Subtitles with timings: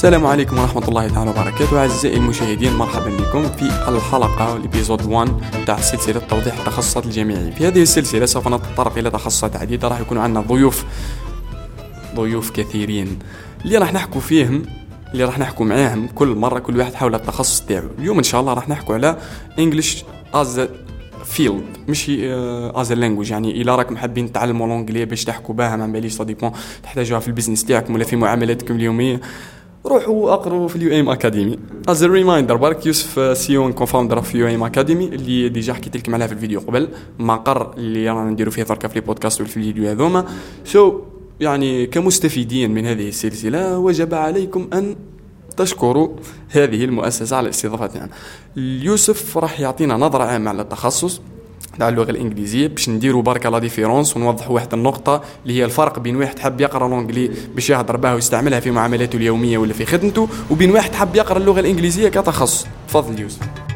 [0.00, 1.78] السلام عليكم ورحمة الله تعالى وبركاته.
[1.78, 7.50] أعزائي المشاهدين مرحبا بكم في الحلقة ال épisode 1 تاع سلسلة توضيح التخصصات الجامعية.
[7.50, 9.88] في هذه السلسلة سوف نتطرق إلى تخصصات عديدة.
[9.88, 10.84] راح يكون عندنا ضيوف
[12.14, 13.18] ضيوف كثيرين.
[13.64, 14.62] اللي راح نحكوا فيهم
[15.12, 17.88] اللي راح نحكوا معاهم كل مرة كل واحد حول التخصص تاعو.
[17.98, 19.16] اليوم إن شاء الله راح نحكوا على
[19.58, 20.04] English
[20.34, 20.68] as
[21.24, 22.10] field مش
[22.74, 26.52] as language يعني الا راكم حابين تعلموا l'anglais باش تحكوا بها ما باليش ça dépend
[26.82, 29.20] تحتاجوها في ال business تاعكم ولا في معاملاتكم اليومية.
[29.86, 31.58] روحوا اقروا في ال UM Academy.
[31.88, 36.26] as reminder برك يوسف c'est un co-founder of UM Academy اللي déjà حكيت لكم عليها
[36.26, 40.24] في الفيديو قبل مقر اللي رانا نديروا فيه دركا في البودكاست وفي الفيديو هذوما.
[40.64, 40.94] so so,
[41.40, 44.96] يعني كمستفيدين من هذه السلسلة وجب عليكم أن
[45.56, 46.08] تشكروا
[46.50, 48.08] هذه المؤسسة على استضافتنا.
[48.56, 51.20] يوسف راح يعطينا نظرة عامة على التخصص.
[51.80, 56.16] تاع اللغة الإنجليزية باش نديروا برك la différence ونوضحوا واحد النقطة اللي هي الفرق بين
[56.16, 60.70] واحد حاب يقرأ l'anglais باش يهضر بها ويستعملها في معاملاته اليومية ولا في خدمته وبين
[60.70, 63.69] واحد حاب يقرأ اللغة الإنجليزية كتخصص تفضل يوسف.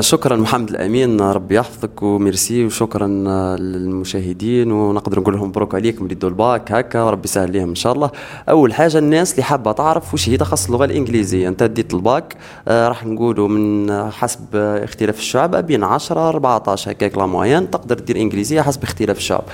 [0.00, 6.16] شكرا محمد الأمين ربي يحفظك وميرسي وشكرا آه، للمشاهدين ونقدر نقول لهم مبروك عليكم اللي
[6.24, 8.10] الباك هكا ربي يسهل ليهم إن شاء الله.
[8.48, 11.48] أول حاجة الناس اللي حابة تعرف وش هي تخصص اللغة الإنجليزية.
[11.48, 12.36] أنت ديت الباك
[12.68, 18.16] آه، راح نقولوا من حسب اختلاف الشعب بين 10 14 هكاك la moyenne تقدر دير
[18.16, 19.44] إنجليزية حسب اختلاف الشعب.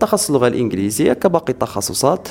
[0.00, 2.28] تخصص اللغة الإنجليزية كباقي التخصصات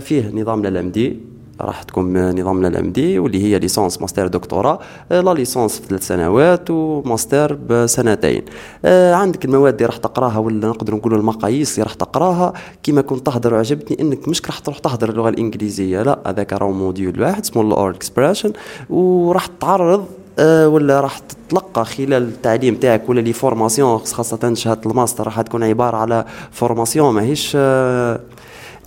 [0.00, 4.78] فيه نظام LMD راح تكون نظامنا LMD واللي هي licence master دكتوراه
[5.10, 8.42] la licence في ثلاث سنوات وماستر بسنتين.
[8.84, 13.26] آه، عندك المواد اللي راح تقراها ولا نقدر نقولوا المقاييس اللي راح تقراها؟ كما كنت
[13.26, 17.62] تهدر وعجبتني إنك مش راح تروح تهدر اللغة الإنجليزية لا هذاك راهو module واحد اسمه
[17.62, 18.52] ال oral expression
[18.90, 20.04] وراح تعرض
[20.38, 25.62] أه ولا راح تتلقى خلال التعليم تاعك ولا les formations خاصة شهادة الماستر راح تكون
[25.64, 28.20] عبارة على formation ماهيش أه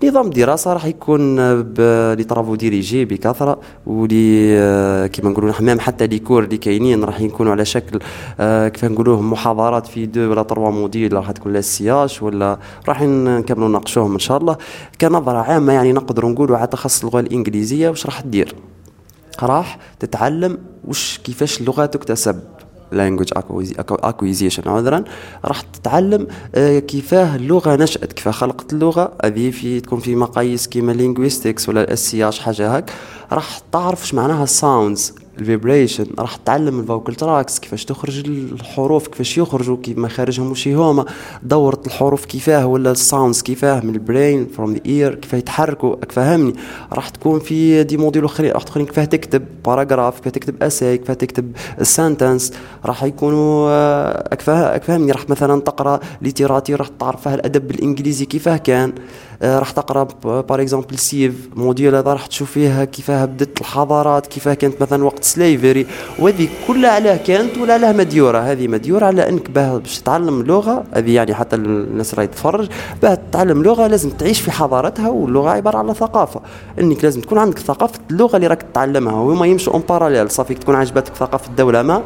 [0.04, 1.36] نظام الدراسه راح يكون
[2.14, 7.22] les travaux dirigés بكثرة ولي آه، كيما نقولوا حمام حتى les cours اللي كاينين راح
[7.22, 8.00] يكونوا على شكل
[8.40, 12.58] آه، كيف نقولوه محاضرات في deux ولا trois modules راح تكون لا سياش ولا
[12.88, 14.58] راح نكملوا نناقشوهم إن شاء الله.
[15.02, 18.56] كنظرة عامة يعني نقدروا نقولوا على تخصص اللغة الإنجليزية واش راح دير
[19.44, 22.40] راح تتعلم وش كيفاش اللغة تكتسب
[22.92, 23.30] language
[23.80, 25.04] acquisition عذرا
[25.46, 29.14] راح تتعلم آه، كيفاه اللغة نشأت كيفاه خلقت اللغة.
[29.26, 32.92] هذه في تكون في مقاييس كيما linguistics ولا الاس سي حاجة هاك.
[33.32, 39.08] راح تعرف معناها ال sounds ال vibration راح تتعلم ال vocal tracts كيفاش تخرج الحروف
[39.08, 41.06] كيفاش يخرجوا كيف مخارجهم وش هما
[41.44, 45.96] دورة الحروف كيفاه ولا ال sounds كيفاه من ال brain from the air كيف يتحركوا
[46.10, 46.54] فهمني
[46.94, 51.14] راح تكون في des modules أخرين راح تكون كيفاه تكتب paragraph كيفاه تكتب essay كيفاه
[51.14, 51.52] تكتب
[51.82, 52.54] sentence
[52.86, 58.94] راح يكونوا آه، فهمني راح مثلا تقرأ literature راح تعرف الأدب الإنجليزي كيفاه كان.
[59.44, 64.82] راح تقرأ par exemple civ module هذا راح تشوف فيها كيفاه بدت الحضارات كيفاه كانت
[64.82, 65.88] مثلا وقت slavery
[66.20, 68.40] وهذه كلها علاه كانت ولا علاه مديورة.
[68.40, 72.70] هذه مديورة على أنك باش تتعلم لغة هذه يعني حتى الناس راهي تتفرج
[73.02, 76.42] باه تتعلم لغة لازم تعيش في حضارتها واللغة عبارة على ثقافة.
[76.80, 79.14] إنك لازم تكون عندك ثقافة اللغة اللي راك تتعلمها.
[79.14, 81.82] وهما يمشوا en parallèle صافي تكون عجبتك ثقافة الدولة.
[81.82, 82.02] ما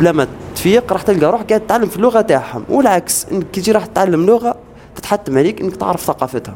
[0.00, 2.64] بلا ما تفيق راح تلقى روحك قاعد تتعلم في اللغة تاعهم.
[2.68, 4.63] والعكس إنك كي تجي راح تتعلم لغة
[5.04, 6.54] تتحتم عليك إنك تعرف ثقافتها.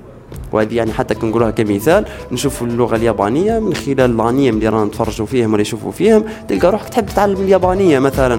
[0.53, 5.53] وهذه يعني حتى كنقولوها كمثال نشوفوا اللغة اليابانية من خلال الأنيم اللي رانا نتفرجوا فيهم
[5.53, 8.39] ولا نشوفوا فيهم تلقى روحك تحب تتعلم اليابانية مثلا.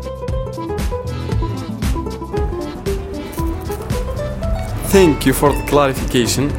[4.87, 6.49] thank you for the clarification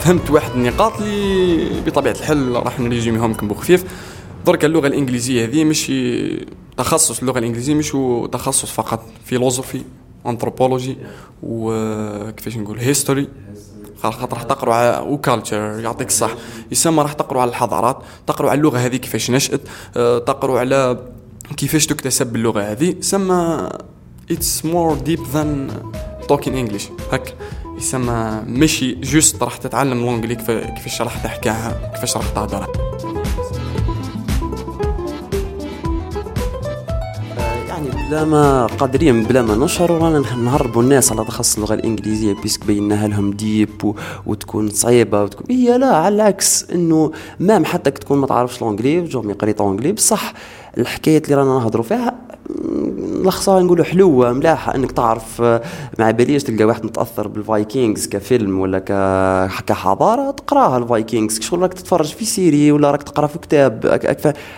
[0.00, 3.84] فهمت واحد النقاط اللي بطبيعة الحال راح نريزوميهم لكم بخفيف
[4.46, 5.92] درك اللغة الإنجليزية هذه مش
[6.76, 7.96] تخصص اللغة الإنجليزية مش
[8.32, 9.82] تخصص فقط philosophie.
[10.26, 10.96] anthropology
[11.42, 13.28] وكيفاش نقول history
[14.02, 16.30] خاطر راح تقروا على و culture يعطيك الصح
[16.72, 19.60] يسمى راح تقروا على الحضارات تقروا على اللغة هذه كيفاش نشأت
[19.96, 20.98] آه، تقروا على
[21.56, 23.68] كيفاش تكتسب باللغة هذه سمى
[24.30, 25.70] it's more deep than
[26.28, 27.34] talking English هك
[27.78, 32.91] يسمى مشي juste راح تتعلم l'anglais كيفاش راح تحكيها كيفاش راح تهضرها
[38.12, 42.66] بلا ما قادرين بلا ما نشعروا رانا نهربوا الناس على تخصص اللغة الإنجليزية parce que
[42.66, 43.94] بينها لهم deep و...
[44.26, 49.05] وتكون صعيبة وتكون هي لا على العكس إنه même حتى تكون ما تعرفش l'anglais و
[49.05, 50.32] jamais قريت لونجلي بصح
[50.78, 52.14] الحكايات اللي رانا نهضروا فيها
[53.22, 55.40] لخصها نقولوا حلوة ملاحة إنك تعرف
[55.98, 58.78] مع باليش تلقى واحد متأثر بال Vikings كفيلم ولا
[59.66, 64.00] كحضارة تقراها ال Vikings شغل راك تتفرج في série ولا راك تقرأ في كتاب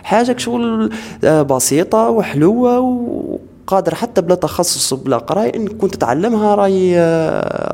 [0.03, 0.91] حاجة شغل
[1.25, 7.01] آه، بسيطة وحلوة و قادر حتى بلا تخصص وبلا قراية انك كنت تتعلمها راهي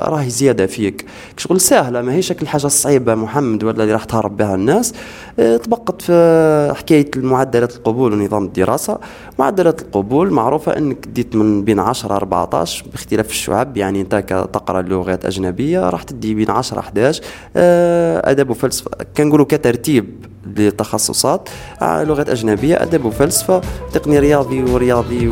[0.01, 1.05] راهي زيادة فيك.
[1.37, 4.93] شغل سهله ماهيش الحاجة الصعيبة محمد ولا اللي راح تهرب بها الناس.
[5.37, 8.97] تبقت في حكاية معدلات القبول ونظام الدراسة.
[9.39, 13.77] معدلات القبول معروفة إنك ديت من بين 10 14 باختلاف الشعب.
[13.77, 14.15] يعني أنت
[14.53, 17.23] تقرا لغات أجنبية راح تدي بين 10 11
[17.55, 18.91] أدب وفلسفة.
[19.17, 21.49] كنقولوا كترتيب للتخصصات
[21.81, 23.61] آه، لغات أجنبية أدب وفلسفة
[23.93, 25.31] تقنية رياضي ورياضي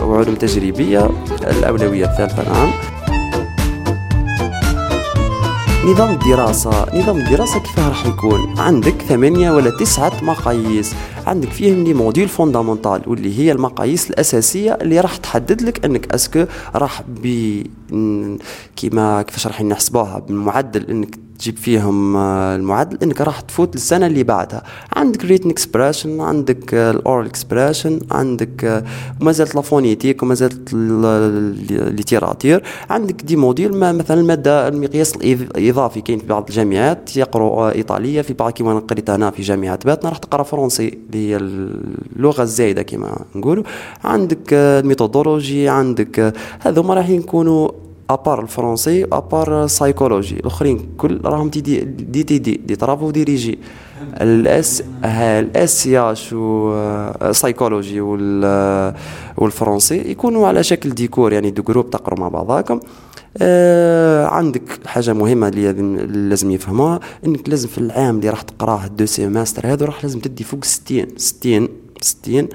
[0.00, 1.10] وعلوم تجريبية
[1.42, 2.93] الأولوية الثالثة نعم
[5.86, 6.70] نظام الدراسة.
[6.94, 10.94] نظام الدراسة كيف راح يكون؟ عندك ثمانية ولا تسعة مقاييس.
[11.26, 16.34] عندك فيهم les modules fondamentales واللي هي المقاييس الأساسية اللي راح تحدد لك أنك est-ce
[16.34, 16.44] que
[16.74, 17.26] راح ب
[18.76, 24.22] كيما كيفاش راح نحسبوها بالمعدل أنك تجيب فيهم آه، المعدل إنك راح تفوت السنة اللي
[24.22, 24.62] بعدها.
[24.96, 28.84] عندك written expression عندك ال oral expression عندك آه،
[29.20, 35.16] وما زالت la phonétique وما زالت ال literature عندك des modules ما مثلا المادة المقياس
[35.74, 40.10] الاضافي كاين في بعض الجامعات يقروا إيطالية في بعض كيما قريت أنا في جامعة باتنا
[40.10, 43.64] راح تقرأ فرنسي اللي هي اللغة الزايدة كما نقولوا.
[44.04, 47.68] عندك ال methodology عندك هذوما راح يكونوا
[48.10, 52.60] à part ال français à part psychology الأخرين كل راهم دي دي دي دي, دي,
[52.66, 53.58] دي طرافو ديريجي
[54.20, 56.74] ال S ال SSH و
[57.32, 58.94] psychology وال
[59.36, 62.80] والفرنسي يكونوا على شكل des cours يعني deux groupes تقروا مع بعضاكم.
[63.38, 65.72] آه عندك حاجة مهمة اللي
[66.28, 70.20] لازم يفهموها إنك لازم في العام اللي راح تقراه ال deux semestres هذا راح لازم
[70.20, 71.68] تدي فوق 60 60
[72.00, 72.48] 60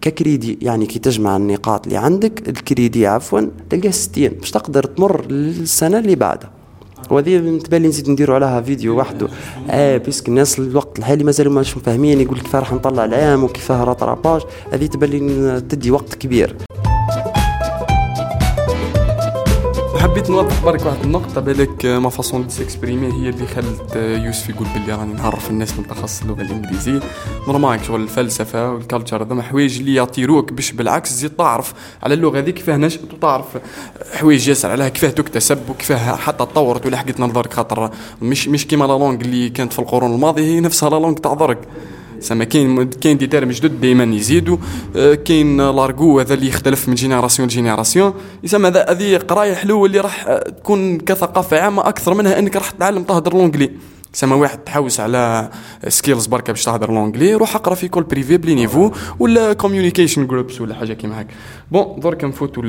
[0.00, 0.58] ك crédits.
[0.62, 3.40] يعني كي تجمع النقاط اللي عندك ال crédits عفوا
[3.70, 6.50] تلقاه 60 باش تقدر تمر للسنة اللي بعدها.
[7.10, 9.28] وهذه تبان لي نزيد نديروا عليها فيديو وحده.
[9.70, 13.72] آه parce que الناس الوقت الحالي مازالوا مش فاهمين يقول كيف راح نطلع العام وكيف
[13.72, 16.56] rattrapage هذه تبان لي تدي وقت كبير.
[20.20, 24.66] حبيت نوضح برك واحد النقطة بالك ma façon de s'exprimer هي اللي خلت يوسف يقول
[24.74, 27.00] باللي راني نعرف الناس من تخصص اللغة الإنجليزية.
[27.48, 32.38] normal شغل الفلسفة وال culture هذوما حوايج اللي يطيروك باش بالعكس تزيد تعرف على اللغة
[32.38, 33.46] هذيك كيفاه نشأت وتعرف
[34.12, 37.90] حوايج ياسر عليها كيفاه تكتسب وكيفاه حتى تطورت ولا حقيت نظرك خاطر
[38.22, 41.34] مش مش كيما la langue اللي كانت في القرون الماضية هي نفسها la langue تاع
[41.34, 41.58] درك
[42.20, 44.56] سما كاين كاين des termes جدد دائما يزيدوا
[44.96, 48.14] آه، كاين l'argot هذا اللي يختلف من génération ل génération.
[48.44, 53.02] يسمى هذه قرايه حلوة اللي راح آه، تكون كثقافة عامة أكثر منها إنك راح تتعلم
[53.02, 53.70] تهدر l'anglais
[54.12, 55.50] سما واحد تحوس على
[55.88, 60.26] skills بركة باش تهدر l'anglais روح اقرأ في école privée ب les niveaux ولا communication
[60.26, 61.34] groups ولا حاجة كيما هكا.
[61.70, 62.62] bon درك نفوتوا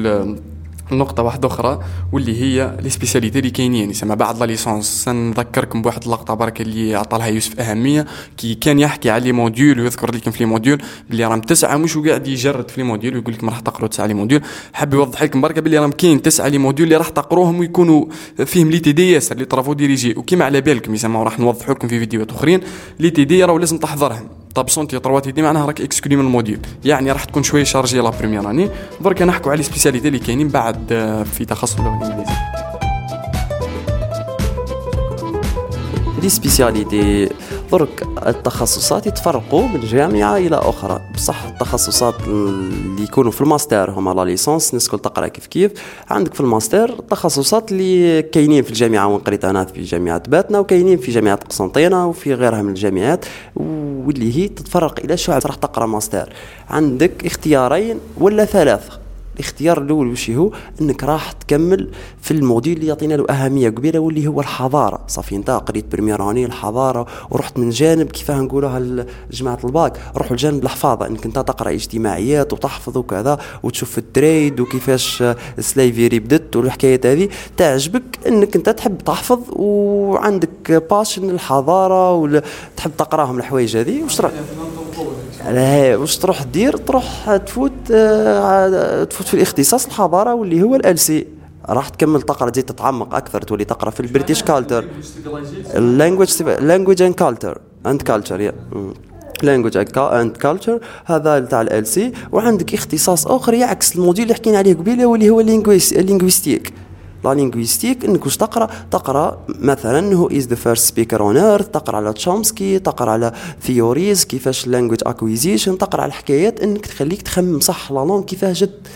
[0.91, 1.79] نقطة واحدة أخرى
[2.11, 3.89] واللي هي les spécialités اللي كاينين.
[3.89, 8.05] يسمى بعد la licence سنذكركم بواحد اللقطة برك اللي عطى لها يوسف أهمية
[8.37, 11.95] كي كان يحكي على les modules ويذكر لكم في les modules بلي راهم تسعة مش
[11.95, 14.41] وقاعد يجرد في les modules ويقول لكم راح تقروا تسعة les modules.
[14.73, 18.05] حاب يوضح لكم برك بلي راهم كاين تسعة les modules اللي راح تقروهم ويكونوا
[18.45, 21.99] فيهم les TD ياسر اللي travaux dirigés وكيما على بالكم يسمى راح نوضح لكم في
[21.99, 22.59] فيديوهات أخرين
[22.99, 24.40] les TD راهو لازم تحضرهم.
[24.55, 28.09] t'absentes trois TD معناها راك exclu من ال module يعني راح تكون شوية chargée la
[28.09, 28.69] première année
[29.01, 32.35] درك نحكوا على spécialités اللي كاينين بعد آه، في تخصص اللغة الإنجليزية.
[36.21, 37.29] les spécialités
[37.71, 41.01] درك التخصصات يتفرقوا من جامعة إلى أخرى.
[41.15, 45.71] بصح التخصصات اللي يكونوا في الماستر هما la licence الناس تقرأ كيف كيف.
[46.09, 49.07] عندك في الماستر التخصصات اللي كاينين في الجامعة.
[49.07, 53.25] وين قريت أنا في جامعة باتنا وكاينين في جامعة قسنطينة وفي غيرها من الجامعات.
[53.55, 55.41] واللي هي تتفرق إلى شعب.
[55.45, 56.33] راح تقرأ ماستر.
[56.69, 59.00] عندك اختيارين ولا ثلاثة.
[59.41, 61.89] الاختيار الأول وش هو؟ إنك راح تكمل
[62.21, 64.99] في ال module اللي يعطينا له أهمية كبيرة واللي هو الحضارة.
[65.07, 70.63] صافي أنت قريت première année الحضارة ورحت من جانب كيف نقولها جماعة الباك روحوا لجانب
[70.63, 71.07] الحفاظة.
[71.07, 75.23] إنك أنت تقرأ اجتماعيات وتحفظ وكذا وتشوف ال trade وكيفاش
[75.57, 83.37] ال slavery بدت والحكايات هذه تعجبك إنك أنت تحب تحفظ وعندك passion الحضاره وتحب تقراهم
[83.37, 84.03] الحوايج هذه.
[85.47, 91.27] وش واش تروح دير؟ تروح تفوت آه، تفوت في الاختصاص الحضارة واللي هو LC
[91.69, 94.85] راح تكمل تقرأ تزيد تتعمق أكثر تولي تقرأ في ال British culture
[95.75, 98.53] ال language language and culture and culture يا
[99.43, 104.73] language and culture هذا تاع LC وعندك اختصاص أخر يعكس ال module اللي حكينا عليه
[104.73, 106.73] قبيلة واللي هو ال linguistique
[107.25, 111.95] la linguistique انك واش تقرأ تقرأ مثلا who is the first speaker on earth تقرأ
[111.95, 117.91] على تشومسكي تقرأ على theories كيفاش language acquisition تقرأ على الحكايات إنك تخليك تخمم صح
[117.91, 118.87] la langue كيفاه جد.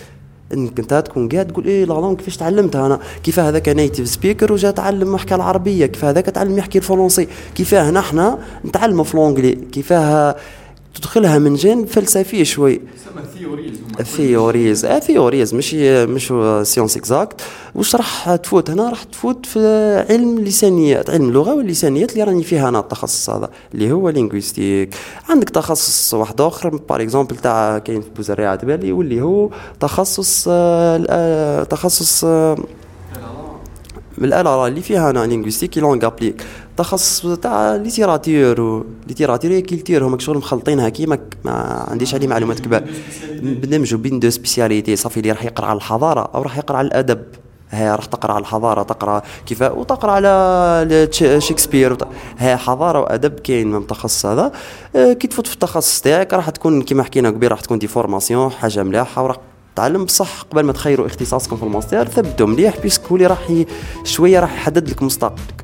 [0.54, 4.52] إنك أنت تكون قاعد تقول إيه la langue كيفاش تعلمتها أنا؟ كيف هذاك native speaker
[4.52, 10.36] وجا تعلم يحكي العربية؟ كيف هذاك تعلم يحكي الفرنسي؟ كيفاه نحن نتعلم في l'anglais كيفاه
[10.96, 12.80] تدخلها من جانب فلسفي شوي.
[14.02, 16.32] theories آه theories ماشي مش
[16.62, 17.40] science exacte
[17.74, 19.58] واش راح تفوت هنا؟ راح تفوت في
[20.10, 24.94] علم اللسانيات علم اللغة واللسانيات اللي راني فيها أنا التخصص هذا اللي هو linguistique
[25.28, 29.50] عندك تخصص واحد آخر par exemple تاع كاين في بوزريعه بالي واللي هو
[29.80, 32.56] تخصص آه تخصص آه
[34.18, 36.44] من الالارا اللي فيها أنا لينغويستيك لونغ ابليك
[36.76, 42.60] تخصص تاع ليتيراتور و ليتيراتور هي كيلتير هما شغل مخلطينها كيما ما عنديش عليه معلومات
[42.60, 42.84] كبار.
[43.32, 47.22] بندمجوا بين دو سبيسياليتي صافي اللي راح يقرأ على الحضارة أو راح يقرأ على الأدب.
[47.70, 51.08] ها راح تقرأ على الحضارة تقرأ كيف وتقرأ على
[51.38, 51.96] شكسبير
[52.38, 54.52] ها حضارة وأدب كاين من التخصص هذا.
[54.96, 58.50] آه، كي تفوت في التخصص تاعك راح تكون كيما حكينا قبيل راح تكون دي فورماسيون
[58.50, 59.36] حاجة مليحه وراح
[59.76, 63.64] تعلم بصح قبل ما تخيروا اختصاصكم في الماستر ثبتوا مليح بيسك هو اللي راح
[64.04, 65.62] شوية راح يحدد لك مستقبلك.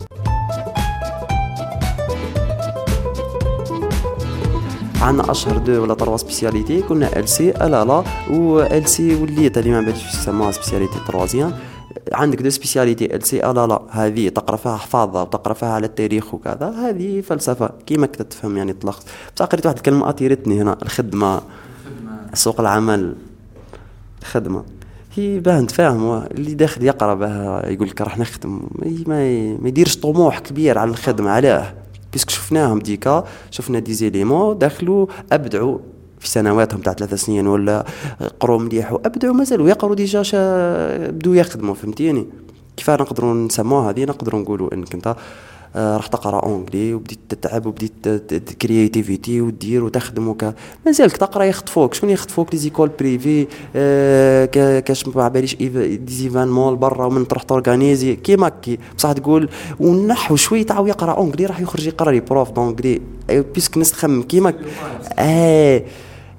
[5.00, 9.58] عندنا أشهر دو ولا تروا سبيسياليتي كنا ال سي لا لا و ال سي وليت
[9.58, 11.54] اللي ما بعدش يسموها سبيسياليتي تروازيام
[12.12, 16.34] عندك دو سبيسياليتي ال سي لا لا هذه تقرأ فيها حفاظة وتقرأ فيها على التاريخ
[16.34, 19.06] وكذا هذه فلسفة كيما كنت تفهم يعني تلخص.
[19.36, 21.42] بصح قريت واحد الكلمة أثيرتني هنا الخدمة.
[22.34, 23.14] سوق العمل.
[24.24, 24.64] خدمة.
[25.14, 28.60] هي باه نتفاهم اللي داخل يقرأ باه يقول لك راح نخدم.
[29.06, 31.74] ما يديرش طموح كبير على الخدمة علاه.
[32.12, 35.78] parce que شفناهم déjà شفنا des éléments دخلوا ابدعوا
[36.20, 37.84] في سنواتهم تاع ثلاث سنين ولا
[38.40, 40.22] قروا مليح وابدعوا مازالوا يقروا déjà
[41.10, 42.26] بدوا يخدموا فهمتيني؟
[42.76, 45.16] كيف نقدروا نسموها هذه؟ نقدروا نقولوا إنك أنت
[45.76, 48.08] راح تقرأ اونجلي وبديت تتعب وبديت
[48.62, 50.54] كرياتيفيتي ودير وتخدم وكا
[50.86, 51.94] مازالك تقرأ يخطفوك.
[51.94, 54.44] شكون يخطفوك؟ لي زيكول بريفي آه
[54.80, 58.78] كاش ما باليش دي زيفانمون برا ومن تروح تورغانيزي كيما كي.
[58.98, 59.48] بصح تقول
[59.80, 64.54] ونحو شوي تعاو يقرأ اونجلي راح يخرج يقرأ لي بروف دونجلي بيسك ناس تخمم كيما
[65.18, 65.82] آه.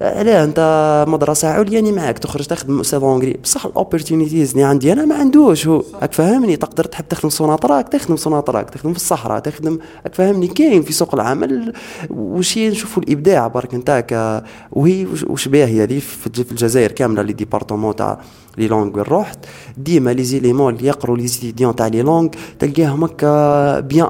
[0.04, 5.16] لا انت مدرسة عليا معاك تخرج تخدم أستاذ اونجلي بصح الاوبورتونيتيز اللي عندي أنا ما
[5.16, 5.68] عندوش.
[5.68, 10.48] هو راك فاهمني تقدر تحب تخدم سوناطراك تخدم سوناطراك تخدم في الصحراء تخدم راك فاهمني
[10.48, 11.74] كاين في سوق العمل.
[12.10, 17.96] وش نشوفوا الإبداع برك انت وهي وش بها هي هذه في الجزائر كاملة les départements
[17.96, 18.20] تاع
[18.58, 19.40] les langues وين رحت
[19.78, 22.30] ديما les éléments اللي يقروا les étudiants تاع les langues
[22.60, 24.10] تلقاهم هكا bien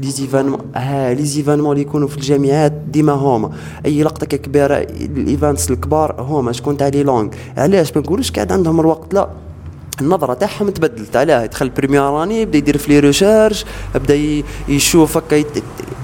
[0.00, 3.50] les événements آه les événements اللي يكونوا في الجامعات ديما هما.
[3.86, 7.28] أي لقطة كبيرة ال events الكبار هما شكون تاع les langues.
[7.56, 9.28] علاش؟ ما نقولوش قاعد عندهم الوقت لا.
[10.00, 11.50] النظرة تاعهم تبدلت علاه.
[11.76, 13.64] première année بدا يدير في les recherches
[13.94, 15.44] بدا يشوف هكا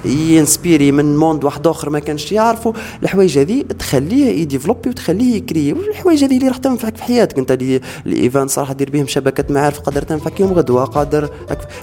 [0.04, 2.72] ي inspirer من monde واحد آخر ما كانش يعرفه
[3.02, 7.38] الحوايج هذه تخليه ي développer وتخليه ي créer والحوايج هذه اللي راح تنفعك في حياتك.
[7.38, 11.28] انت اللي ال events راح دير بهم شبكة معارف قادر تنفعك يوم غدوة قادر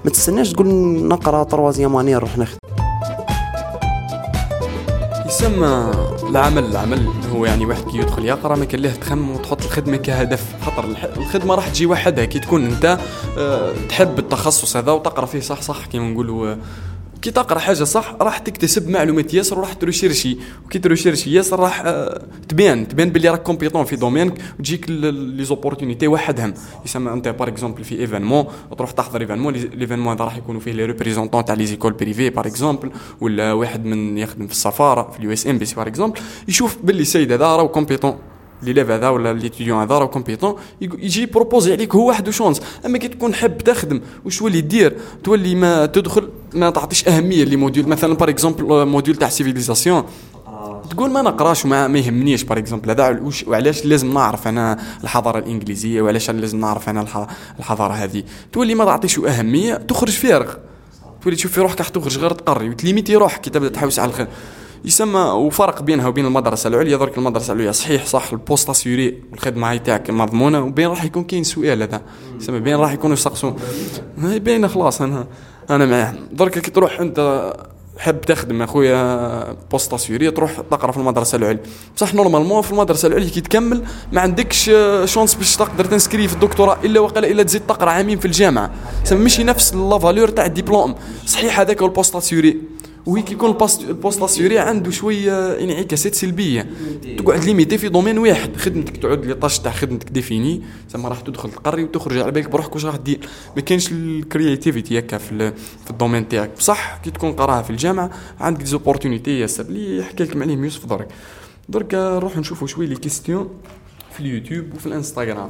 [0.06, 0.68] ما تستناش تقول
[1.08, 2.58] نقرأ troisième année نروح نخدم
[5.44, 5.92] يسمى
[6.30, 10.44] العمل العمل هو يعني واحد كي يدخل يقرا ما كان ليه تخمم وتحط الخدمة كهدف.
[10.66, 10.86] خاطر
[11.18, 12.98] الخدمة راح تجي وحدها كي تكون أنت
[13.38, 16.56] أه تحب التخصص هذا وتقرأ فيه صح صح كيما نقولوا
[17.24, 21.60] كي تقرأ حاجة صح راح تكتسب معلومات ياسر وراح ت rechercher وكي ت rechercher ياسر
[21.60, 26.54] راح آه، تبان تبان باللي راك compétent في domaine ك وتجيك les opportunités وحدهم.
[26.86, 28.46] يسمى أنت par exemple في événement
[28.78, 32.48] تروح تحضر événement l'événement هذا راح يكونوا فيه les représentants تاع les écoles privées par
[32.48, 32.92] exemple
[33.22, 37.32] ولا واحد من يخدم في السفارة في ال US embassy par exemple يشوف باللي السيد
[37.32, 38.18] هذا راه compétent
[38.64, 43.08] l'élève هذا ولا l'étudiant هذا راه compétent يجي proposer عليك هو وحده chance أما كي
[43.08, 48.14] تكون حب تخدم وش تولي دير؟ تولي ما تدخل ما تعطيش أهمية ل module مثلا
[48.16, 50.04] par exemple module تاع civilisation
[50.90, 53.32] تقول ما نقراش وما ما يهمنيش par exemple هذا.
[53.48, 57.28] وعلاش لازم نعرف أنا الحضارة الإنجليزية؟ وعلاش لازم نعرف أنا
[57.60, 60.54] الحضارة هذه؟ تولي ما تعطيش أهمية تخرج فارغ.
[61.24, 63.42] تولي تشوف في روحك راح تخرج غير تقري وت limiter روحك.
[63.42, 64.28] كي تبدأ تحوس على الخير.
[64.86, 66.68] يسمى وفرق بينها وبين المدرسة.
[66.68, 67.72] العليا درك المدرسة العليا.
[67.72, 72.02] صحيح صح ال poste assuré والخدمه هاي تاعك مضمونة وبين راح يكون كاين سؤال هذا.
[72.40, 73.56] يسمى بين راح يكونوا يسقسون
[74.18, 75.28] باينة خلاص أنا
[75.70, 77.54] أنا معاه درك كي تروح أنت
[77.98, 81.60] حب تخدم أخويا poste assuré تروح تقرأ في المدرسة العليا.
[81.96, 84.72] بصح normalement في المدرسة العليا كي تكمل ما عندكش
[85.06, 88.72] chance باش تقدر ت inscrire في الدكتوراه إلا وقال إلا تزيد تقرأ عامين في الجامعة.
[89.12, 90.96] ماشي نفس la valeur تاع الدبلوم.
[91.26, 92.73] صحيح هذاك ال poste assuré.
[93.06, 96.70] oui كيكون ال poste ال poste assuré عنده شوية انعكاسات سلبية.
[97.18, 98.56] تقعد limité في domaine واحد.
[98.58, 100.62] خدمتك تعود les tâches تاع خدمتك définies.
[100.90, 103.20] زعما راح تدخل تقري وتخرج على بالك بروحك واش راح دير.
[103.56, 105.52] ما كاينش ال créativité هكا في
[105.86, 106.52] في ال domaine تاعك.
[106.58, 111.08] بصح كي تكون قراها في الجامعة عندك opportunités ياسر اللي حكى لكم عليهم يوسف درك.
[111.70, 113.50] درك نروح نشوفوا شوية les questions
[114.14, 115.50] في اليوتيوب وفي الانستغرام.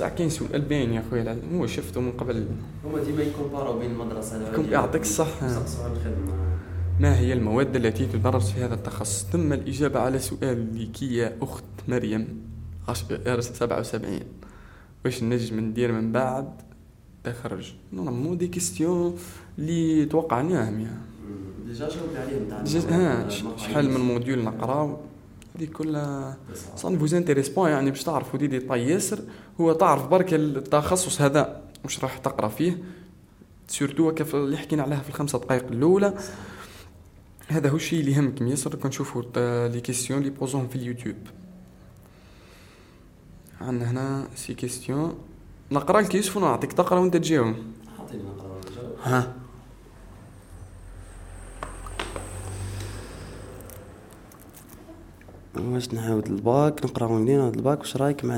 [0.00, 2.46] بصح كاين سؤال باين يا خويا هو شفته من قبل.
[2.84, 5.02] هما ديما ي comparer و بين المدرسة العليا يعطيك
[5.92, 6.34] الخدمة.
[7.00, 12.42] ما هي المواد التي تدرس في هذا التخصص؟ تم الإجابة على سؤالك يا أخت مريم
[12.88, 14.20] 77
[15.04, 16.48] واش نجم ندير من بعد؟
[17.24, 17.72] تخرج.
[17.92, 19.16] normalement des questions
[19.58, 21.00] اللي توقعناهم يعني
[21.66, 24.96] déjà جاوبنا عليهم ها شحال من module نقراو؟
[25.56, 26.36] هذه كلها
[26.76, 29.18] ça ne vous intéresse point يعني باش تعرفوا دي ديطاي ياسر
[29.60, 32.78] هو تعرف برك التخصص هذا واش راح تقرأ فيه؟
[33.68, 36.14] surtout كيف اللي حكينا عليها في الخمسة دقائق الأولى.
[37.48, 39.22] هذا هو الشيء اللي يهمكم ياسر كون تشوفوا
[39.68, 41.16] les questions اللي poser وهم في اليوتيوب.
[43.60, 45.18] عندنا هنا ces questions
[45.72, 47.54] نقرأ لك يوسف ونعطيك تقرأ وأنت تجاوب.
[49.02, 49.39] ها؟
[55.68, 58.36] واش نعاود الباك نقرأ منين الباك واش رايك مع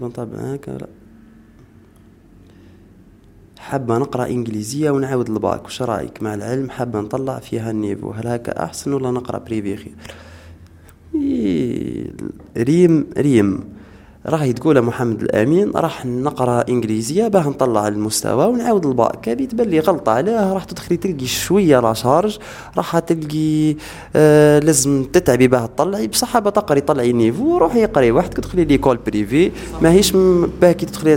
[0.00, 0.86] بنطبع هكا لا.
[3.58, 8.26] حابة نقرأ إنجليزية ونعاود الباك واش رايك مع العلم؟ حابة نطلع فيها ال niveau هل
[8.26, 9.94] هكا أحسن ولا نقرأ privé خير؟
[12.56, 13.77] ريم ريم.
[14.28, 19.80] راهي تقول محمد الأمين راح نقرأ إنجليزية باه نطلع المستوى ونعاود الباك هذه تبان لي
[19.80, 22.38] غلطة علاه راح تدخلي تلقي شوية la charge
[22.76, 23.76] راح تلقي
[24.16, 26.06] آه لازم تتعبي باه تطلعي.
[26.06, 29.52] بصح باه تقري طلعي niveau روحي قري واحد تدخلي l'école privée.
[29.82, 30.12] ماهيش
[30.60, 31.16] باه كي تدخلي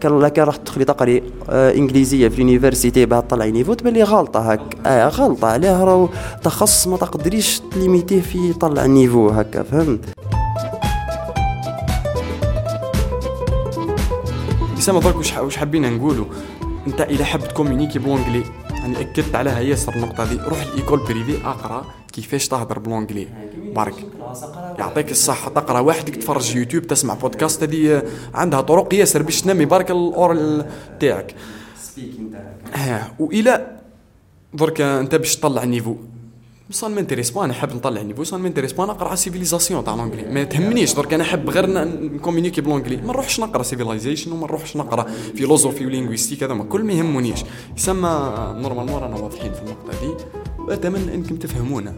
[0.00, 3.74] كان لا كان راح تدخلي تقري آه إنجليزية في ال université باه تطلعي niveau.
[3.74, 6.08] تبان لي غلطة هك آه غلطة علاه راهو
[6.44, 10.00] تخصص ما تقدريش ت limiter ه في طلع نيفو هكا فهمت؟
[14.82, 16.24] اسامه درك واش حابين نقولوا
[16.86, 20.68] أنت إذا حاب ت communiquer ب l'anglais يعني أكدت عليها ياسر النقطة دي روح ال
[20.68, 23.28] école privée أقرأ كيفاش تهضر ب l'anglais.
[23.74, 23.94] برك.
[24.78, 25.50] يعطيك الصحة.
[25.50, 27.62] تقرأ وحدك تفرج يوتيوب تسمع بودكاست.
[27.62, 28.02] هذه
[28.34, 30.66] عندها طرق ياسر باش تنمي برك ال oral
[31.00, 31.34] تاعك.
[32.74, 33.66] ها وإلى
[34.54, 35.96] درك أنت باش تطلع ال niveau.
[36.72, 39.94] ça ne m'intéresse pas أنا حاب نطلع niveau ça ne m'intéresse pas نقرأ civilisation تاع
[39.94, 44.32] l'anglais ما تهمنيش درك أنا حاب غير ن communiquer ب l'anglais ما نروحش نقرأ civilization
[44.32, 47.44] وما نروحش نقرأ philosophie و linguistique هذا ما كل ما يهمونيش.
[47.76, 50.24] يسمى normalement رانا واضحين في النقطة دي.
[50.58, 51.94] واتمنى أنكم تفهمونا.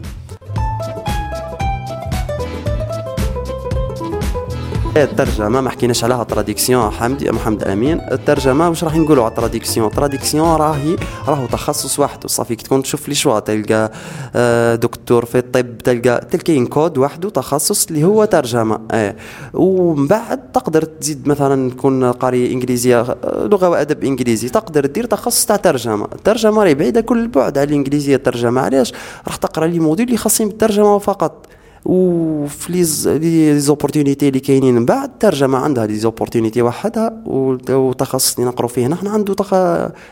[5.03, 8.01] الترجمة ما حكيناش عليها traduction حمدي محمد أمين.
[8.11, 10.95] الترجمة واش راح نقولوا على ال traduction ال traduction راهي
[11.27, 12.27] راهو تخصص وحده.
[12.27, 13.91] صافي كي تكون تشوف les choix تلقى
[14.35, 18.79] آه، دكتور في الطب تلقى تلقى كود وحده تخصص اللي هو ترجمة.
[18.91, 19.15] آه
[19.53, 25.45] ومن بعد تقدر تزيد مثلا تكون قاري إنجليزية آه، لغة وأدب إنجليزي تقدر دير تخصص
[25.45, 26.05] تاع ترجمة.
[26.15, 28.93] الترجمه راهي بعيدة كل البعد على الإنجليزية الترجمه علاش؟
[29.27, 31.47] راح تقرأ les modules اللي خاصين بالترجمة فقط.
[31.85, 32.71] وفي
[33.19, 38.87] les opportunités اللي كاينين من بعد الترجمة عندها les opportunités وحدها وتخصص اللي نقرو فيه.
[38.87, 39.53] نحن عنده تخ...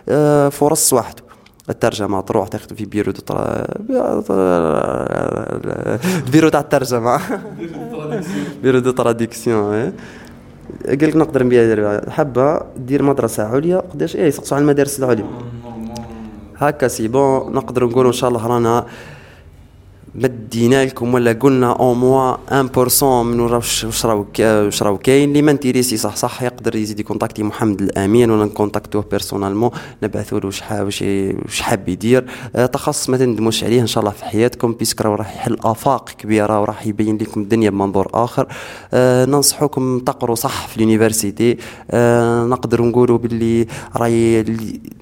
[0.09, 1.23] آه، فرص وحده
[1.69, 3.21] الترجمة تروح تاخذ في bureau de
[6.31, 7.19] بيرو تاع الترجمة.
[8.63, 9.93] bureau de traduction إيه.
[10.87, 15.25] قال لك نقدر ندير حبه دير مدرسة عليا؟ قداش؟ إيه يسقسوا على المدارس العليا.
[16.57, 18.85] هكا c'est bon نقدر نقولوا إن شاء الله رانا
[20.15, 25.29] مدينا لكم ولا قلنا أو موا 1% من واش راهو واش كاين.
[25.29, 29.18] اللي ما intéressé صح صح يقدر يزيد ي contacter محمد الأمين ولا ن contacter وه
[29.18, 29.71] personnellement
[30.03, 30.63] نبعثوا له واش
[31.01, 32.25] واش حاب يدير.
[32.55, 34.73] آه، تخصص ما تندموش عليه إن شاء الله في حياتكم.
[34.73, 38.47] parce que راح يحل آفاق كبيرة وراح يبين لكم الدنيا بمنظور آخر.
[38.93, 41.57] آه ننصحكم تقروا صح في ال université.
[41.91, 44.45] آه نقدر نقولوا باللي راهي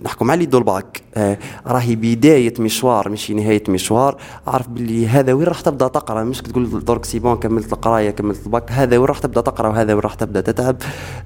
[0.06, 4.18] نحكم على الباك آه راهي بداية مشوار مش نهاية مشوار.
[4.48, 8.46] اعرف باللي هذا وين راح تبدأ تقرأ؟ مش تقول درك c'est bon كملت القراية كملت
[8.46, 10.76] الباك هذا وين راح تبدأ تقرأ وهذا وين راح تبدأ تتعب؟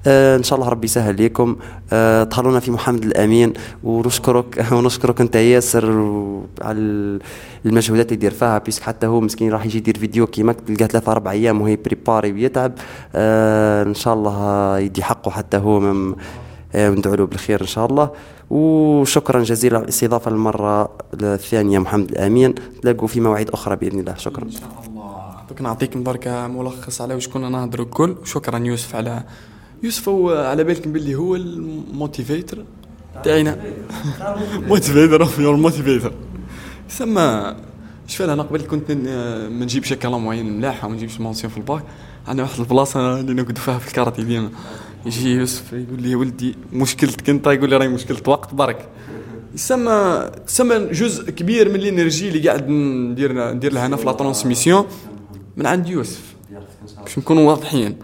[0.06, 1.56] آه إن شاء الله ربي يسهل لكم
[1.92, 3.52] آه تهلاو لنا في محمد الأمين
[3.84, 5.84] ونشكرك ونشكرك أنت ياسر
[6.62, 6.78] على
[7.66, 10.86] المجهودات اللي دير فيها parce que حتى هو مسكين راح يجي يدير فيديو كيما تلقى
[10.86, 12.72] ثلاثة أربع أيام وهي préparer ويتعب.
[13.14, 15.80] آه إن شاء الله يدي حقه حتى هو
[16.76, 18.10] وندعو له بالخير إن شاء الله.
[18.50, 20.90] وشكرا جزيلا على الاستضافة المرة
[21.22, 22.54] الثانية محمد الأمين.
[22.82, 24.14] تلاقوا في مواعيد أخرى بإذن الله.
[24.14, 24.44] شكرا.
[24.44, 25.16] إن شاء الله.
[25.60, 28.16] نعطيك بركة ملخص على واش كنا نهضروا الكل.
[28.22, 29.24] وشكرا يوسف على
[29.82, 32.64] يوسف هو على بالكم باللي هو ال motivator
[33.24, 33.58] تاعنا
[34.68, 36.12] motivator of your motivator.
[36.88, 37.56] سما
[38.06, 41.82] شفنا أنا قبل كنت ما نجيبش كلام معين ملاح وما نجيبش mention في الباك.
[42.28, 44.50] عندنا واحد البلاصة اللي نقعدوا فيها في ال quartier ديما.
[45.06, 48.88] يجي يوسف يقول لي يا ولدي مشكلتك انت؟ يقول لي راهي مشكلة وقت برك
[49.54, 54.12] يسمى تسمى جزء كبير من ال énergie اللي قاعد ندير ندير لها أنا في la
[54.12, 54.86] transmission
[55.56, 56.34] من عند يوسف.
[57.02, 57.96] باش نكونوا واضحين.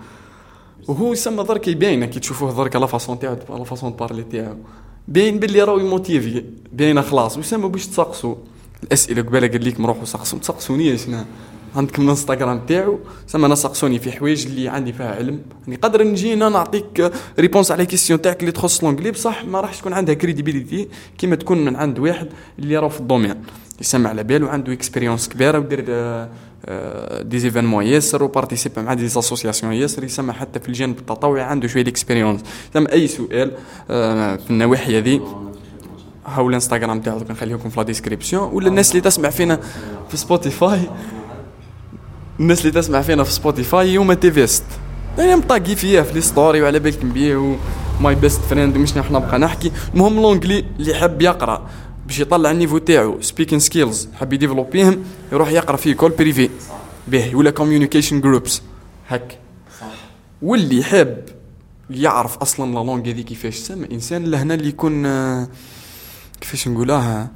[0.89, 4.57] وهو يسمى درك يبين كي تشوفوه درك la façon تاعو la façon parler تاعو.
[5.09, 7.37] باين باللي راهو ي motiver باينة خلاص.
[7.37, 8.37] ويسمى باش تسقسو.
[8.83, 11.01] الأسئلة قبالة قال لكم روحوا سقسوا ما تسقسونيش
[11.77, 15.41] عندكم الانستغرام تاعو سما أنا سقسوني في حوايج اللي عندي فيها علم.
[15.67, 19.79] يعني قدر نجي أنا نعطيك réponse على question تاعك اللي تخص l'anglais بصح ما راحش
[19.79, 23.35] تكون عندها crédibilité كيما تكون من عند واحد اللي راه في ال domaine.
[23.81, 25.85] يسمع على باله وعنده expérience كبيرة ودير
[27.23, 30.05] des événements ياسر و participe مع des associations ياسر.
[30.05, 32.41] يسمى حتى في الجانب التطوعي عنده شوية expérience
[32.75, 33.53] سما أي سؤال
[33.91, 35.21] آه، في النواحي هذه
[36.27, 39.61] هاو الانستغرام تاعو نخليه لكم في la description ولا الناس اللي تسمع فينا
[40.09, 40.81] في سبوتيفاي
[42.43, 44.65] الناس اللي تسمع فينا في سبوتيفاي يوم تيفيست
[45.19, 47.57] أنا مطاقي فيها في les stories وعلى بالكم بيه
[48.01, 49.73] my best friend ومش نحن نبقى نحكي.
[49.95, 51.69] المهم l'anglais اللي يحب يقرأ
[52.07, 56.11] باش يطلع ال niveau تاعو speaking skills حاب ي développer هم يروح يقرأ في école
[56.11, 56.51] privée
[57.09, 58.63] به ولا communication groups
[59.09, 59.39] هك
[59.81, 59.87] صح.
[60.43, 61.25] واللي حاب
[61.91, 63.87] يعرف أصلا la langue هذي كيفاش تسمى.
[63.93, 65.03] إنسان لهنا اللي يكون
[66.41, 67.31] كيفاش نقولها؟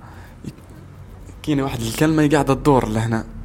[1.42, 3.35] كاينة واحد الكلمة قاعدة تدور لهنا.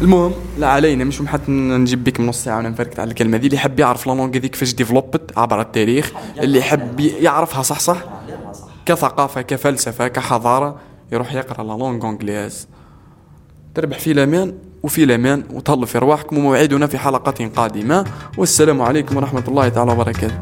[0.00, 3.46] المهم لا علينا مش حتى نجيب بك نص ساعة ونفركت على الكلمة دي.
[3.46, 6.12] اللي يحب يعرف la langue هذيك كيفاش developed عبر التاريخ.
[6.38, 8.04] اللي يحب يعرفها صح صح.
[8.86, 10.76] كثقافة كفلسفة كحضارة
[11.12, 12.68] يروح يقرأ la langue anglaise
[13.74, 18.04] تربح في الامان وفي الامان وتهلوا في ارواحكم وموعدنا في حلقة قادمة.
[18.38, 20.38] والسلام عليكم ورحمة الله تعالى وبركاته.